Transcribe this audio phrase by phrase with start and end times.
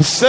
[0.00, 0.28] حسین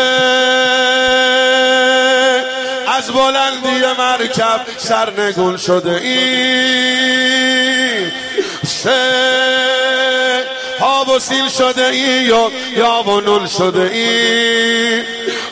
[2.88, 6.90] از بلندی مرکب سرنگون شده ای
[8.64, 9.30] حسین
[10.80, 15.04] آب و سیل شده ای یا یا و نون شده ای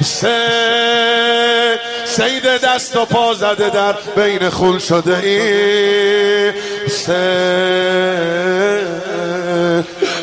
[0.01, 6.51] حسین سید دست و پا زده در بین خون شده ای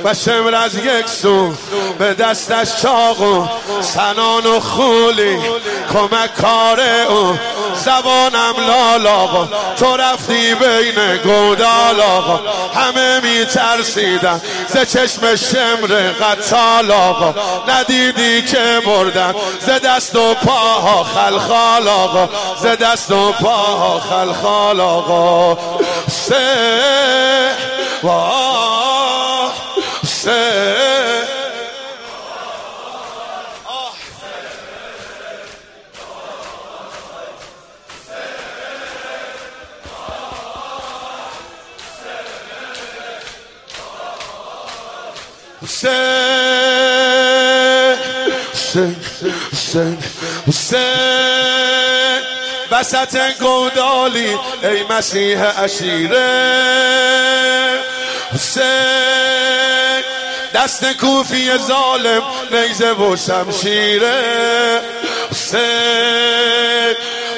[0.05, 1.53] و شمر از یک سو
[1.99, 3.47] به دستش چاق و
[3.83, 5.39] سنان و خولی.
[5.93, 7.39] کمک کار او.
[7.75, 9.49] زبانم لال آقا.
[9.77, 12.41] تو رفتی بین گودال آقا.
[12.75, 17.35] همه می ترسیدن ز چشم شمر قتال آقا.
[17.69, 19.35] ندیدی که مردن.
[19.61, 22.29] ز دست و پاها خلخال آقا.
[22.57, 25.59] ز دست و پاها خلخال آقا.
[26.09, 26.45] سه.
[45.63, 45.95] حسین
[49.53, 49.99] حسین
[50.49, 52.21] حسین
[52.71, 56.31] وسط گودالی ای مسیح اشیره
[58.35, 60.03] حسین
[60.55, 64.81] دست کوفی ظالم نیزه و شمشیره
[65.31, 66.95] حسین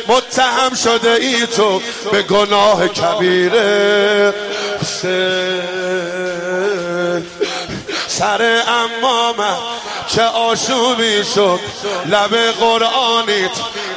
[0.08, 4.34] متهم شده ای تو به گناه کبیره
[4.80, 6.15] حسین
[8.18, 9.58] سر امامم
[10.06, 11.60] چه آشوبی شد.
[12.06, 13.50] لب قرآنیت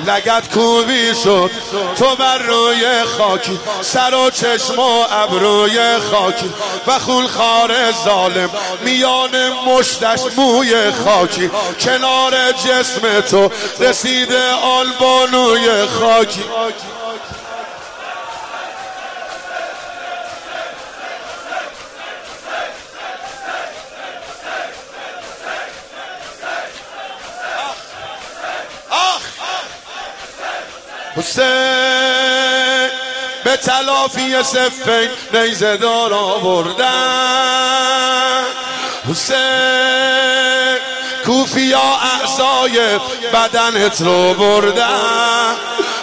[0.08, 1.52] لگت کوبی شد.
[1.98, 6.54] تو بر روی خاکی سر و چشم و ابروی خاکی
[6.88, 8.50] و خون خار ظالم
[8.82, 16.44] میان مشتش موی خاکی کنار جسم تو رسیده آلبانوی خاکی
[31.20, 32.90] حسین
[33.44, 36.86] به تلافی سفین نیزه دار آوردن.
[39.10, 40.78] حسین
[41.26, 43.00] کوفیا اعصای
[43.34, 45.56] بدنت رو بردن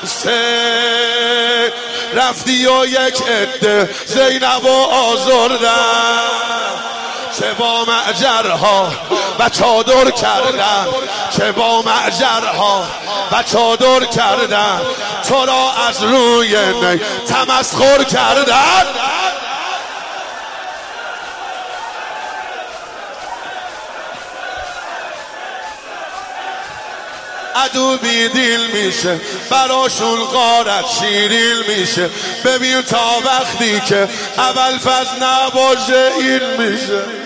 [0.03, 1.73] حسین
[2.15, 6.47] رفتی و یک عده زینب و آزردن.
[7.39, 8.93] چه با معجرها
[9.39, 10.87] و چادر کردن
[11.37, 12.85] چه با معجرها
[13.33, 14.81] و چادر کردن.
[15.29, 18.87] تو را از روی نی تمسخر کردن.
[27.57, 29.21] عدو بیدیل میشه
[29.51, 32.11] براشون غارت شیریل میشه.
[32.45, 34.09] ببین تا وقتی که
[34.39, 37.26] اول فز نباشه این میشه.